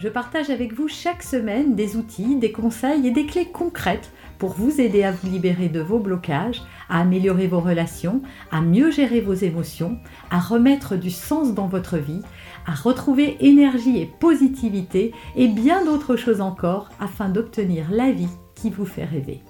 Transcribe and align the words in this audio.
je 0.00 0.08
partage 0.08 0.48
avec 0.48 0.72
vous 0.72 0.88
chaque 0.88 1.22
semaine 1.22 1.74
des 1.74 1.96
outils, 1.96 2.36
des 2.36 2.52
conseils 2.52 3.06
et 3.06 3.10
des 3.10 3.26
clés 3.26 3.50
concrètes 3.52 4.10
pour 4.38 4.54
vous 4.54 4.80
aider 4.80 5.02
à 5.02 5.12
vous 5.12 5.28
libérer 5.28 5.68
de 5.68 5.80
vos 5.80 5.98
blocages, 5.98 6.62
à 6.88 7.00
améliorer 7.00 7.46
vos 7.46 7.60
relations, 7.60 8.22
à 8.50 8.62
mieux 8.62 8.90
gérer 8.90 9.20
vos 9.20 9.34
émotions, 9.34 9.98
à 10.30 10.40
remettre 10.40 10.96
du 10.96 11.10
sens 11.10 11.52
dans 11.52 11.66
votre 11.66 11.98
vie, 11.98 12.22
à 12.66 12.72
retrouver 12.72 13.36
énergie 13.40 14.00
et 14.00 14.06
positivité 14.06 15.12
et 15.36 15.48
bien 15.48 15.84
d'autres 15.84 16.16
choses 16.16 16.40
encore 16.40 16.88
afin 16.98 17.28
d'obtenir 17.28 17.90
la 17.90 18.10
vie 18.10 18.30
qui 18.54 18.70
vous 18.70 18.86
fait 18.86 19.04
rêver. 19.04 19.42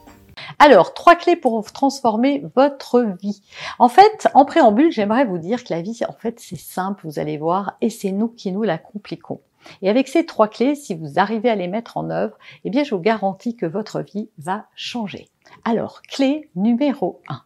Alors, 0.58 0.94
trois 0.94 1.14
clés 1.14 1.36
pour 1.36 1.70
transformer 1.70 2.42
votre 2.56 3.02
vie. 3.22 3.41
En 3.78 3.88
fait, 3.88 4.27
en 4.34 4.44
préambule, 4.44 4.91
j'aimerais 4.91 5.27
vous 5.27 5.38
dire 5.38 5.62
que 5.62 5.72
la 5.72 5.80
vie, 5.80 6.00
en 6.08 6.12
fait, 6.12 6.41
c'est 6.41 6.58
simple, 6.58 7.02
vous 7.05 7.20
allez 7.20 7.38
voir, 7.38 7.77
et 7.80 7.88
c'est 7.88 8.10
nous 8.10 8.28
qui 8.28 8.50
nous 8.50 8.64
la 8.64 8.78
compliquons. 8.78 9.41
Et 9.82 9.91
avec 9.91 10.09
ces 10.09 10.27
trois 10.27 10.48
clés, 10.48 10.74
si 10.74 10.95
vous 10.95 11.19
arrivez 11.19 11.50
à 11.50 11.55
les 11.55 11.69
mettre 11.69 11.96
en 11.96 12.10
œuvre, 12.10 12.37
eh 12.64 12.70
bien, 12.70 12.84
je 12.84 12.95
vous 12.95 13.00
garantis 13.00 13.56
que 13.56 13.66
votre 13.66 14.00
vie 14.00 14.30
va 14.38 14.66
changer. 14.74 15.28
Alors, 15.64 16.02
clé 16.02 16.50
numéro 16.56 17.20
1. 17.28 17.42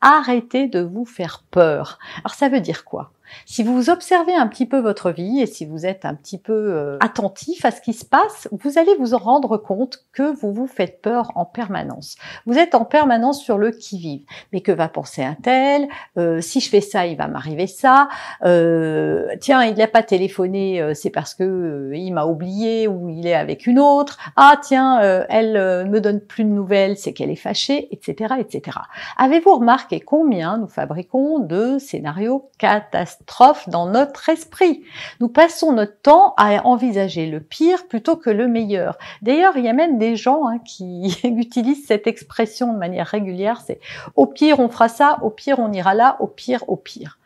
Arrêtez 0.00 0.66
de 0.66 0.80
vous 0.80 1.04
faire 1.04 1.44
peur. 1.50 1.98
Alors, 2.18 2.34
ça 2.34 2.48
veut 2.48 2.60
dire 2.60 2.84
quoi? 2.84 3.12
Si 3.46 3.62
vous 3.62 3.90
observez 3.90 4.34
un 4.34 4.46
petit 4.46 4.66
peu 4.66 4.78
votre 4.78 5.10
vie 5.10 5.40
et 5.40 5.46
si 5.46 5.66
vous 5.66 5.86
êtes 5.86 6.04
un 6.04 6.14
petit 6.14 6.38
peu 6.38 6.52
euh, 6.52 6.98
attentif 7.00 7.64
à 7.64 7.70
ce 7.70 7.80
qui 7.80 7.92
se 7.92 8.04
passe, 8.04 8.48
vous 8.52 8.78
allez 8.78 8.94
vous 8.98 9.16
rendre 9.16 9.56
compte 9.56 10.04
que 10.12 10.34
vous 10.40 10.52
vous 10.52 10.66
faites 10.66 11.00
peur 11.02 11.32
en 11.34 11.44
permanence. 11.44 12.16
Vous 12.46 12.58
êtes 12.58 12.74
en 12.74 12.84
permanence 12.84 13.42
sur 13.42 13.58
le 13.58 13.70
qui-vive. 13.70 14.24
Mais 14.52 14.60
que 14.60 14.72
va 14.72 14.88
penser 14.88 15.22
un 15.22 15.34
tel? 15.34 15.88
Euh, 16.18 16.40
Si 16.40 16.60
je 16.60 16.68
fais 16.68 16.80
ça, 16.80 17.06
il 17.06 17.16
va 17.16 17.28
m'arriver 17.28 17.66
ça. 17.66 18.08
Euh, 18.44 19.26
tiens, 19.40 19.64
il 19.64 19.76
n'a 19.76 19.86
pas 19.86 20.02
téléphoné, 20.02 20.94
c'est 20.94 21.10
parce 21.10 21.34
que 21.34 21.90
il 21.94 22.12
m'a 22.12 22.24
oublié 22.24 22.88
ou 22.88 23.08
il 23.08 23.26
est 23.26 23.34
avec 23.34 23.66
une 23.66 23.78
autre. 23.78 24.18
Ah 24.36 24.54
tiens, 24.62 25.00
elle 25.28 25.88
me 25.88 26.00
donne 26.00 26.20
plus 26.20 26.44
de 26.44 26.48
nouvelles, 26.48 26.96
c'est 26.96 27.12
qu'elle 27.12 27.30
est 27.30 27.36
fâchée, 27.36 27.88
etc., 27.92 28.34
etc. 28.38 28.78
Avez-vous 29.16 29.54
remarqué 29.56 30.00
combien 30.00 30.58
nous 30.58 30.68
fabriquons 30.68 31.38
de 31.38 31.78
scénarios 31.78 32.50
catastrophiques? 32.58 33.19
Dans 33.68 33.86
notre 33.86 34.28
esprit. 34.28 34.82
Nous 35.20 35.28
passons 35.28 35.72
notre 35.72 36.00
temps 36.00 36.34
à 36.36 36.66
envisager 36.66 37.26
le 37.26 37.40
pire 37.40 37.86
plutôt 37.88 38.16
que 38.16 38.30
le 38.30 38.48
meilleur. 38.48 38.98
D'ailleurs, 39.22 39.56
il 39.56 39.64
y 39.64 39.68
a 39.68 39.72
même 39.72 39.98
des 39.98 40.16
gens 40.16 40.46
hein, 40.46 40.58
qui 40.58 41.16
utilisent 41.24 41.86
cette 41.86 42.06
expression 42.06 42.72
de 42.72 42.78
manière 42.78 43.06
régulière, 43.06 43.62
c'est 43.66 43.80
au 44.14 44.26
pire 44.26 44.60
on 44.60 44.68
fera 44.68 44.88
ça, 44.88 45.18
au 45.22 45.30
pire 45.30 45.58
on 45.58 45.72
ira 45.72 45.94
là, 45.94 46.16
au 46.20 46.26
pire, 46.26 46.64
au 46.68 46.76
pire. 46.76 47.18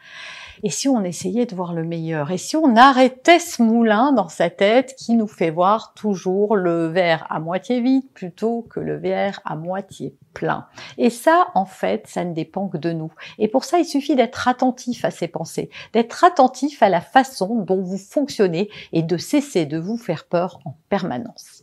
Et 0.66 0.70
si 0.70 0.88
on 0.88 1.04
essayait 1.04 1.44
de 1.44 1.54
voir 1.54 1.74
le 1.74 1.84
meilleur? 1.84 2.30
Et 2.30 2.38
si 2.38 2.56
on 2.56 2.74
arrêtait 2.74 3.38
ce 3.38 3.62
moulin 3.62 4.12
dans 4.12 4.30
sa 4.30 4.48
tête 4.48 4.94
qui 4.96 5.14
nous 5.14 5.26
fait 5.26 5.50
voir 5.50 5.92
toujours 5.92 6.56
le 6.56 6.86
verre 6.86 7.26
à 7.28 7.38
moitié 7.38 7.82
vide 7.82 8.08
plutôt 8.14 8.62
que 8.70 8.80
le 8.80 8.96
verre 8.96 9.40
à 9.44 9.56
moitié 9.56 10.16
plein? 10.32 10.66
Et 10.96 11.10
ça, 11.10 11.48
en 11.54 11.66
fait, 11.66 12.06
ça 12.06 12.24
ne 12.24 12.32
dépend 12.32 12.68
que 12.68 12.78
de 12.78 12.92
nous. 12.92 13.12
Et 13.38 13.48
pour 13.48 13.64
ça, 13.64 13.78
il 13.78 13.84
suffit 13.84 14.16
d'être 14.16 14.48
attentif 14.48 15.04
à 15.04 15.10
ces 15.10 15.28
pensées, 15.28 15.68
d'être 15.92 16.24
attentif 16.24 16.82
à 16.82 16.88
la 16.88 17.02
façon 17.02 17.56
dont 17.56 17.82
vous 17.82 17.98
fonctionnez 17.98 18.70
et 18.94 19.02
de 19.02 19.18
cesser 19.18 19.66
de 19.66 19.76
vous 19.76 19.98
faire 19.98 20.24
peur 20.24 20.60
en 20.64 20.78
permanence. 20.88 21.62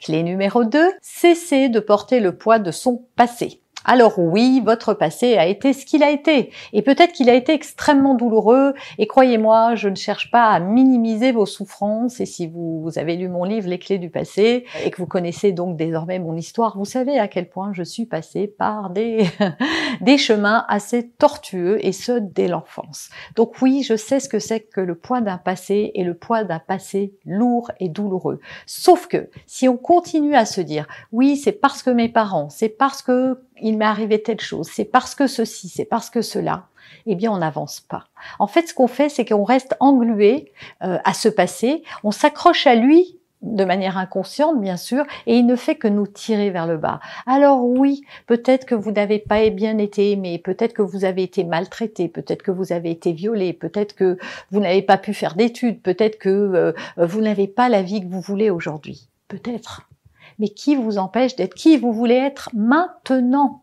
Clé 0.00 0.22
numéro 0.22 0.64
2, 0.64 0.92
cesser 1.02 1.68
de 1.68 1.80
porter 1.80 2.18
le 2.18 2.34
poids 2.38 2.58
de 2.58 2.70
son 2.70 3.04
passé. 3.14 3.60
Alors 3.84 4.18
oui, 4.18 4.60
votre 4.64 4.92
passé 4.92 5.36
a 5.36 5.46
été 5.46 5.72
ce 5.72 5.86
qu'il 5.86 6.02
a 6.02 6.10
été. 6.10 6.50
Et 6.72 6.82
peut-être 6.82 7.12
qu'il 7.12 7.30
a 7.30 7.34
été 7.34 7.52
extrêmement 7.52 8.14
douloureux. 8.14 8.74
Et 8.98 9.06
croyez-moi, 9.06 9.76
je 9.76 9.88
ne 9.88 9.94
cherche 9.94 10.30
pas 10.30 10.50
à 10.50 10.60
minimiser 10.60 11.32
vos 11.32 11.46
souffrances. 11.46 12.20
Et 12.20 12.26
si 12.26 12.46
vous, 12.46 12.90
avez 12.96 13.16
lu 13.16 13.28
mon 13.28 13.44
livre 13.44 13.68
Les 13.68 13.78
clés 13.78 13.98
du 13.98 14.10
passé 14.10 14.64
et 14.84 14.90
que 14.90 14.98
vous 14.98 15.06
connaissez 15.06 15.52
donc 15.52 15.76
désormais 15.76 16.18
mon 16.18 16.36
histoire, 16.36 16.76
vous 16.76 16.84
savez 16.84 17.18
à 17.18 17.28
quel 17.28 17.48
point 17.48 17.72
je 17.72 17.82
suis 17.82 18.06
passée 18.06 18.46
par 18.46 18.90
des, 18.90 19.26
des 20.00 20.18
chemins 20.18 20.64
assez 20.68 21.08
tortueux 21.08 21.78
et 21.84 21.92
ce 21.92 22.12
dès 22.12 22.48
l'enfance. 22.48 23.10
Donc 23.36 23.60
oui, 23.62 23.82
je 23.82 23.96
sais 23.96 24.20
ce 24.20 24.28
que 24.28 24.38
c'est 24.38 24.60
que 24.60 24.80
le 24.80 24.96
poids 24.96 25.20
d'un 25.20 25.38
passé 25.38 25.92
et 25.94 26.04
le 26.04 26.14
poids 26.14 26.44
d'un 26.44 26.58
passé 26.58 27.14
lourd 27.24 27.70
et 27.80 27.88
douloureux. 27.88 28.40
Sauf 28.66 29.06
que 29.06 29.30
si 29.46 29.68
on 29.68 29.76
continue 29.76 30.34
à 30.34 30.44
se 30.44 30.60
dire 30.60 30.86
oui, 31.12 31.36
c'est 31.36 31.52
parce 31.52 31.82
que 31.82 31.90
mes 31.90 32.08
parents, 32.08 32.48
c'est 32.48 32.68
parce 32.68 33.02
que 33.02 33.38
il 33.68 33.78
m'est 33.78 33.84
arrivé 33.84 34.22
telle 34.22 34.40
chose, 34.40 34.68
c'est 34.72 34.84
parce 34.84 35.14
que 35.14 35.26
ceci, 35.26 35.68
c'est 35.68 35.84
parce 35.84 36.10
que 36.10 36.22
cela, 36.22 36.66
eh 37.06 37.14
bien 37.14 37.32
on 37.32 37.38
n'avance 37.38 37.80
pas. 37.80 38.04
En 38.38 38.46
fait, 38.46 38.68
ce 38.68 38.74
qu'on 38.74 38.88
fait, 38.88 39.08
c'est 39.08 39.24
qu'on 39.24 39.44
reste 39.44 39.76
englué 39.80 40.52
euh, 40.82 40.98
à 41.04 41.14
ce 41.14 41.28
passé, 41.28 41.82
on 42.04 42.10
s'accroche 42.10 42.66
à 42.66 42.74
lui 42.74 43.18
de 43.42 43.64
manière 43.64 43.98
inconsciente, 43.98 44.60
bien 44.60 44.76
sûr, 44.76 45.04
et 45.26 45.36
il 45.36 45.46
ne 45.46 45.54
fait 45.54 45.76
que 45.76 45.86
nous 45.86 46.06
tirer 46.06 46.50
vers 46.50 46.66
le 46.66 46.76
bas. 46.76 47.00
Alors 47.26 47.64
oui, 47.64 48.02
peut-être 48.26 48.66
que 48.66 48.74
vous 48.74 48.90
n'avez 48.90 49.20
pas 49.20 49.48
bien 49.50 49.78
été 49.78 50.10
aimé, 50.10 50.38
peut-être 50.38 50.72
que 50.72 50.82
vous 50.82 51.04
avez 51.04 51.22
été 51.22 51.44
maltraité, 51.44 52.08
peut-être 52.08 52.42
que 52.42 52.50
vous 52.50 52.72
avez 52.72 52.90
été 52.90 53.12
violé, 53.12 53.52
peut-être 53.52 53.94
que 53.94 54.18
vous 54.50 54.60
n'avez 54.60 54.82
pas 54.82 54.98
pu 54.98 55.14
faire 55.14 55.36
d'études, 55.36 55.80
peut-être 55.82 56.18
que 56.18 56.28
euh, 56.28 56.72
vous 56.96 57.20
n'avez 57.20 57.46
pas 57.46 57.68
la 57.68 57.82
vie 57.82 58.00
que 58.00 58.08
vous 58.08 58.20
voulez 58.20 58.50
aujourd'hui. 58.50 59.08
Peut-être 59.28 59.87
mais 60.38 60.48
qui 60.48 60.76
vous 60.76 60.98
empêche 60.98 61.36
d'être 61.36 61.54
qui 61.54 61.76
vous 61.76 61.92
voulez 61.92 62.14
être 62.14 62.50
maintenant? 62.54 63.62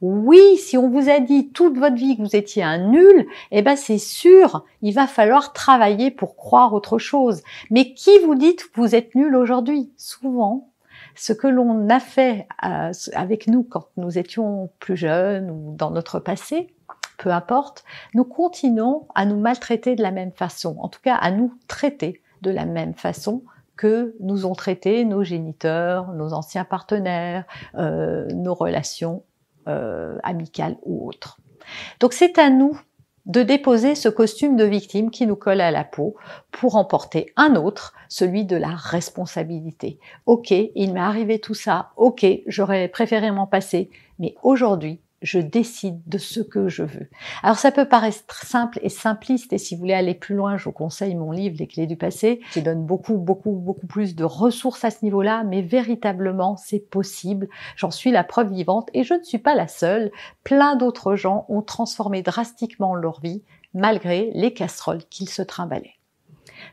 Oui, 0.00 0.56
si 0.56 0.76
on 0.76 0.88
vous 0.88 1.08
a 1.08 1.20
dit 1.20 1.50
toute 1.50 1.78
votre 1.78 1.96
vie 1.96 2.16
que 2.16 2.22
vous 2.22 2.36
étiez 2.36 2.62
un 2.62 2.78
nul, 2.78 3.26
eh 3.50 3.62
ben 3.62 3.76
c'est 3.76 3.98
sûr, 3.98 4.64
il 4.82 4.94
va 4.94 5.06
falloir 5.06 5.52
travailler 5.52 6.10
pour 6.10 6.36
croire 6.36 6.74
autre 6.74 6.98
chose. 6.98 7.42
Mais 7.70 7.94
qui 7.94 8.18
vous 8.24 8.34
dit 8.34 8.56
que 8.56 8.64
vous 8.74 8.94
êtes 8.94 9.14
nul 9.14 9.34
aujourd'hui? 9.36 9.92
Souvent, 9.96 10.68
ce 11.14 11.32
que 11.32 11.46
l'on 11.46 11.88
a 11.88 12.00
fait 12.00 12.46
euh, 12.64 12.92
avec 13.14 13.46
nous 13.46 13.62
quand 13.62 13.86
nous 13.96 14.18
étions 14.18 14.70
plus 14.78 14.96
jeunes 14.96 15.50
ou 15.50 15.74
dans 15.76 15.90
notre 15.90 16.18
passé, 16.18 16.74
peu 17.18 17.30
importe, 17.30 17.84
nous 18.14 18.24
continuons 18.24 19.06
à 19.14 19.26
nous 19.26 19.38
maltraiter 19.38 19.94
de 19.94 20.02
la 20.02 20.10
même 20.10 20.32
façon, 20.32 20.76
en 20.80 20.88
tout 20.88 21.00
cas 21.02 21.16
à 21.16 21.30
nous 21.30 21.52
traiter 21.68 22.22
de 22.40 22.50
la 22.50 22.64
même 22.64 22.94
façon 22.94 23.42
nous 24.20 24.46
ont 24.46 24.54
traité 24.54 25.04
nos 25.04 25.22
géniteurs, 25.22 26.12
nos 26.12 26.32
anciens 26.32 26.64
partenaires, 26.64 27.44
euh, 27.76 28.26
nos 28.28 28.54
relations 28.54 29.22
euh, 29.68 30.18
amicales 30.22 30.76
ou 30.84 31.06
autres. 31.08 31.38
Donc 32.00 32.12
c'est 32.12 32.38
à 32.38 32.50
nous 32.50 32.78
de 33.26 33.42
déposer 33.42 33.94
ce 33.94 34.08
costume 34.08 34.56
de 34.56 34.64
victime 34.64 35.10
qui 35.10 35.26
nous 35.26 35.36
colle 35.36 35.60
à 35.60 35.70
la 35.70 35.84
peau 35.84 36.16
pour 36.50 36.76
emporter 36.76 37.32
un 37.36 37.54
autre, 37.54 37.94
celui 38.08 38.44
de 38.44 38.56
la 38.56 38.74
responsabilité. 38.74 39.98
Ok, 40.26 40.50
il 40.50 40.92
m'est 40.92 41.00
arrivé 41.00 41.38
tout 41.38 41.54
ça, 41.54 41.90
ok, 41.96 42.26
j'aurais 42.46 42.88
préféré 42.88 43.30
m'en 43.30 43.46
passer, 43.46 43.90
mais 44.18 44.34
aujourd'hui, 44.42 45.00
je 45.22 45.38
décide 45.38 46.00
de 46.06 46.18
ce 46.18 46.40
que 46.40 46.68
je 46.68 46.82
veux. 46.82 47.08
Alors 47.42 47.58
ça 47.58 47.72
peut 47.72 47.88
paraître 47.88 48.44
simple 48.44 48.78
et 48.82 48.88
simpliste 48.88 49.52
et 49.52 49.58
si 49.58 49.74
vous 49.74 49.80
voulez 49.80 49.94
aller 49.94 50.14
plus 50.14 50.34
loin, 50.34 50.56
je 50.56 50.64
vous 50.64 50.72
conseille 50.72 51.14
mon 51.14 51.32
livre 51.32 51.56
Les 51.58 51.66
clés 51.66 51.86
du 51.86 51.96
passé 51.96 52.40
qui 52.52 52.62
donne 52.62 52.84
beaucoup 52.84 53.18
beaucoup 53.18 53.52
beaucoup 53.52 53.86
plus 53.86 54.14
de 54.14 54.24
ressources 54.24 54.84
à 54.84 54.90
ce 54.90 55.04
niveau-là, 55.04 55.44
mais 55.44 55.62
véritablement 55.62 56.56
c'est 56.56 56.90
possible. 56.90 57.48
J'en 57.76 57.90
suis 57.90 58.10
la 58.10 58.24
preuve 58.24 58.52
vivante 58.52 58.88
et 58.94 59.04
je 59.04 59.14
ne 59.14 59.22
suis 59.22 59.38
pas 59.38 59.54
la 59.54 59.68
seule. 59.68 60.10
Plein 60.44 60.76
d'autres 60.76 61.16
gens 61.16 61.44
ont 61.48 61.62
transformé 61.62 62.22
drastiquement 62.22 62.94
leur 62.94 63.20
vie 63.20 63.42
malgré 63.74 64.30
les 64.34 64.52
casseroles 64.52 65.04
qu'ils 65.10 65.28
se 65.28 65.42
trimballaient. 65.42 65.94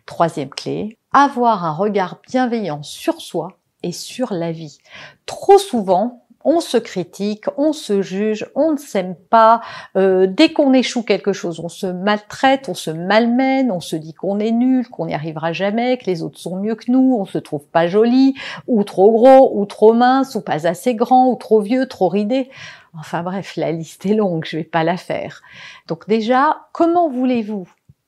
Troisième 0.05 0.49
clé, 0.49 0.97
avoir 1.11 1.65
un 1.65 1.73
regard 1.73 2.19
bienveillant 2.27 2.83
sur 2.83 3.21
soi 3.21 3.59
et 3.83 3.91
sur 3.91 4.33
la 4.33 4.51
vie. 4.51 4.79
Trop 5.25 5.57
souvent, 5.57 6.26
on 6.43 6.59
se 6.59 6.77
critique, 6.77 7.45
on 7.57 7.73
se 7.73 8.01
juge, 8.01 8.49
on 8.55 8.71
ne 8.73 8.77
s'aime 8.77 9.15
pas. 9.29 9.61
Euh, 9.95 10.27
dès 10.27 10.53
qu'on 10.53 10.73
échoue 10.73 11.03
quelque 11.03 11.33
chose, 11.33 11.59
on 11.59 11.69
se 11.69 11.87
maltraite, 11.87 12.69
on 12.69 12.73
se 12.73 12.91
malmène, 12.91 13.71
on 13.71 13.79
se 13.79 13.95
dit 13.95 14.13
qu'on 14.13 14.39
est 14.39 14.51
nul, 14.51 14.87
qu'on 14.87 15.07
n'y 15.07 15.13
arrivera 15.13 15.53
jamais, 15.53 15.97
que 15.97 16.05
les 16.05 16.23
autres 16.23 16.39
sont 16.39 16.57
mieux 16.57 16.75
que 16.75 16.91
nous, 16.91 17.17
on 17.19 17.25
se 17.25 17.37
trouve 17.37 17.65
pas 17.67 17.87
joli, 17.87 18.35
ou 18.67 18.83
trop 18.83 19.11
gros, 19.11 19.59
ou 19.59 19.65
trop 19.65 19.93
mince, 19.93 20.35
ou 20.35 20.41
pas 20.41 20.67
assez 20.67 20.95
grand, 20.95 21.27
ou 21.29 21.35
trop 21.35 21.59
vieux, 21.59 21.87
trop 21.87 22.07
ridé. 22.07 22.49
Enfin 22.97 23.21
bref, 23.21 23.55
la 23.57 23.71
liste 23.71 24.05
est 24.05 24.15
longue, 24.15 24.45
je 24.45 24.57
vais 24.57 24.63
pas 24.63 24.83
la 24.83 24.97
faire. 24.97 25.41
Donc 25.87 26.07
déjà, 26.07 26.67
comment 26.71 27.09
voulez-vous 27.09 27.67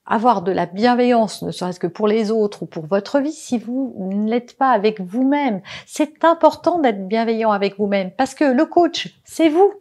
avoir 0.09 0.41
de 0.41 0.51
la 0.51 0.65
bienveillance, 0.65 1.44
ne 1.44 1.51
serait-ce 1.51 1.79
que 1.79 1.88
pour 1.88 2.07
les 2.07 2.31
autres 2.31 2.63
ou 2.63 2.65
pour 2.65 2.85
votre 2.88 3.19
vie, 3.19 3.31
si 3.31 3.57
vous 3.57 3.94
ne 4.00 4.29
l'êtes 4.29 4.57
pas 4.57 4.71
avec 4.71 5.00
vous-même. 5.00 5.61
C'est 5.85 6.25
important 6.25 6.79
d'être 6.79 7.07
bienveillant 7.07 7.51
avec 7.51 7.77
vous-même 7.77 8.11
parce 8.11 8.33
que 8.33 8.44
le 8.44 8.65
coach, 8.65 9.15
c'est 9.23 9.50
vous. 9.50 9.71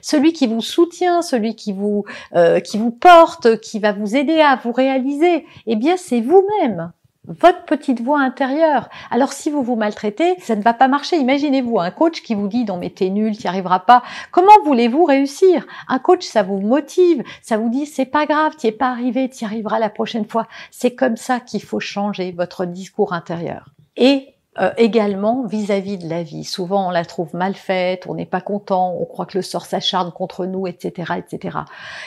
Celui 0.00 0.32
qui 0.32 0.46
vous 0.46 0.60
soutient, 0.60 1.20
celui 1.20 1.54
qui 1.54 1.72
vous, 1.72 2.04
euh, 2.34 2.60
qui 2.60 2.78
vous 2.78 2.92
porte, 2.92 3.60
qui 3.60 3.78
va 3.78 3.92
vous 3.92 4.16
aider 4.16 4.40
à 4.40 4.56
vous 4.56 4.72
réaliser, 4.72 5.44
eh 5.66 5.76
bien 5.76 5.96
c'est 5.96 6.20
vous-même 6.20 6.92
votre 7.26 7.64
petite 7.64 8.00
voix 8.00 8.20
intérieure. 8.20 8.88
Alors 9.10 9.32
si 9.32 9.50
vous 9.50 9.62
vous 9.62 9.76
maltraitez, 9.76 10.36
ça 10.40 10.56
ne 10.56 10.62
va 10.62 10.74
pas 10.74 10.88
marcher. 10.88 11.16
Imaginez-vous 11.16 11.78
un 11.80 11.90
coach 11.90 12.22
qui 12.22 12.34
vous 12.34 12.48
dit 12.48 12.64
non 12.64 12.76
mais 12.76 12.90
t'es 12.90 13.08
nul, 13.08 13.36
t'y 13.36 13.48
arriveras 13.48 13.80
pas. 13.80 14.02
Comment 14.30 14.52
voulez-vous 14.64 15.04
réussir? 15.04 15.66
Un 15.88 15.98
coach, 15.98 16.24
ça 16.24 16.42
vous 16.42 16.60
motive, 16.60 17.22
ça 17.42 17.56
vous 17.56 17.70
dit 17.70 17.86
c'est 17.86 18.04
pas 18.04 18.26
grave, 18.26 18.56
t'y 18.56 18.68
es 18.68 18.72
pas 18.72 18.90
arrivé, 18.90 19.28
t'y 19.28 19.44
arriveras 19.44 19.78
la 19.78 19.90
prochaine 19.90 20.26
fois. 20.26 20.46
C'est 20.70 20.94
comme 20.94 21.16
ça 21.16 21.40
qu'il 21.40 21.62
faut 21.62 21.80
changer 21.80 22.32
votre 22.32 22.66
discours 22.66 23.12
intérieur. 23.12 23.70
Et 23.96 24.33
euh, 24.60 24.70
également 24.76 25.44
vis-à-vis 25.46 25.98
de 25.98 26.08
la 26.08 26.22
vie. 26.22 26.44
Souvent, 26.44 26.88
on 26.88 26.90
la 26.90 27.04
trouve 27.04 27.34
mal 27.34 27.54
faite, 27.54 28.06
on 28.08 28.14
n'est 28.14 28.26
pas 28.26 28.40
content, 28.40 28.94
on 28.98 29.04
croit 29.04 29.26
que 29.26 29.38
le 29.38 29.42
sort 29.42 29.66
s'acharne 29.66 30.12
contre 30.12 30.46
nous, 30.46 30.66
etc., 30.66 31.14
etc. 31.18 31.58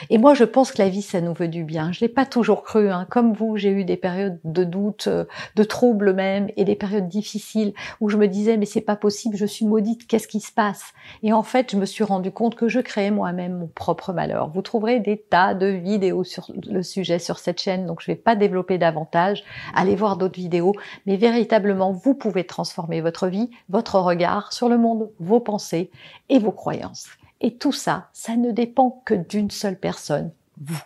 Et 0.10 0.18
moi, 0.18 0.34
je 0.34 0.44
pense 0.44 0.72
que 0.72 0.82
la 0.82 0.90
vie, 0.90 1.02
ça 1.02 1.22
nous 1.22 1.34
veut 1.34 1.48
du 1.48 1.64
bien. 1.64 1.92
Je 1.92 2.00
l'ai 2.00 2.10
pas 2.10 2.26
toujours 2.26 2.64
cru. 2.64 2.90
Hein. 2.90 3.06
Comme 3.10 3.34
vous, 3.34 3.58
j'ai 3.58 3.72
eu 3.72 3.84
des 3.84 3.98
périodes 3.98 4.40
de 4.44 4.64
doute, 4.64 5.08
euh, 5.08 5.26
de 5.56 5.64
troubles 5.64 6.14
même, 6.14 6.48
et 6.56 6.64
des 6.64 6.76
périodes 6.76 7.08
difficiles 7.08 7.74
où 8.00 8.10
je 8.10 8.18
me 8.18 8.28
disais 8.28 8.58
mais 8.58 8.66
c'est 8.66 8.82
pas 8.82 8.96
possible, 8.96 9.36
je 9.36 9.46
suis 9.46 9.66
maudite, 9.66 10.08
qu'est-ce 10.08 10.28
qui 10.28 10.40
se 10.40 10.52
passe? 10.52 10.94
Et 11.24 11.34
en 11.34 11.44
fait, 11.44 11.72
je 11.72 11.78
me 11.78 11.86
suis 11.86 12.04
rendu 12.04 12.32
compte 12.32 12.56
que 12.56 12.68
je 12.68 12.80
créais 12.80 13.12
moi-même 13.12 13.60
mon 13.60 13.68
propre 13.68 14.14
malheur. 14.14 14.50
Vous 14.50 14.62
trouverez 14.62 15.00
des 15.00 15.18
tas 15.18 15.54
de 15.54 15.68
vidéos 15.68 16.24
sur 16.24 16.50
le 16.70 16.84
sujet 16.84 17.20
sur 17.20 17.40
cette 17.40 17.60
chaîne, 17.62 17.86
donc 17.86 18.02
je 18.02 18.08
vais 18.08 18.16
pas 18.16 18.36
développer 18.36 18.78
davantage. 18.78 19.44
Allez 19.76 19.96
voir 19.96 20.18
d'autres 20.18 20.40
vidéos, 20.40 20.74
mais 21.06 21.18
véritablement, 21.18 21.92
vous 21.92 22.14
pouvez 22.14 22.37
transformer 22.46 23.02
votre 23.02 23.28
vie, 23.28 23.50
votre 23.70 24.00
regard 24.00 24.54
sur 24.54 24.70
le 24.70 24.78
monde, 24.78 25.10
vos 25.20 25.40
pensées 25.40 25.90
et 26.30 26.40
vos 26.40 26.52
croyances. 26.52 27.08
Et 27.42 27.56
tout 27.56 27.72
ça, 27.72 28.10
ça 28.14 28.36
ne 28.36 28.52
dépend 28.52 29.02
que 29.06 29.14
d'une 29.14 29.52
seule 29.52 29.80
personne, 29.80 30.32
vous. 30.60 30.82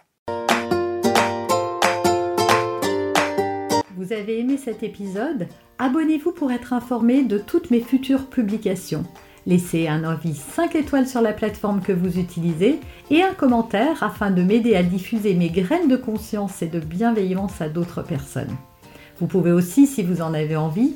Vous 3.98 4.14
avez 4.14 4.40
aimé 4.40 4.58
cet 4.58 4.84
épisode? 4.84 5.48
Abonnez-vous 5.78 6.32
pour 6.32 6.52
être 6.52 6.74
informé 6.74 7.24
de 7.24 7.38
toutes 7.38 7.72
mes 7.72 7.82
futures 7.82 8.28
publications. 8.28 9.04
Laissez 9.48 9.88
un 9.88 10.04
avis 10.04 10.36
5 10.36 10.76
étoiles 10.76 11.08
sur 11.08 11.22
la 11.22 11.34
plateforme 11.34 11.82
que 11.82 11.92
vous 11.92 12.20
utilisez 12.20 12.80
et 13.10 13.24
un 13.24 13.34
commentaire 13.34 14.04
afin 14.04 14.30
de 14.30 14.44
m'aider 14.44 14.76
à 14.76 14.84
diffuser 14.84 15.34
mes 15.34 15.50
graines 15.50 15.88
de 15.88 15.98
conscience 15.98 16.62
et 16.62 16.68
de 16.68 16.80
bienveillance 16.80 17.62
à 17.62 17.70
d'autres 17.70 18.04
personnes. 18.04 18.56
Vous 19.20 19.28
pouvez 19.28 19.52
aussi, 19.52 19.88
si 19.88 20.04
vous 20.04 20.22
en 20.22 20.34
avez 20.34 20.56
envie, 20.56 20.96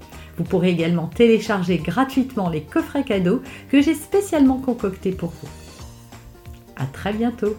Vous 0.41 0.47
pourrez 0.47 0.71
également 0.71 1.05
télécharger 1.05 1.77
gratuitement 1.77 2.49
les 2.49 2.63
coffrets 2.63 3.03
cadeaux 3.03 3.43
que 3.69 3.79
j'ai 3.79 3.93
spécialement 3.93 4.57
concoctés 4.57 5.11
pour 5.11 5.29
vous. 5.29 5.47
À 6.77 6.87
très 6.87 7.13
bientôt 7.13 7.55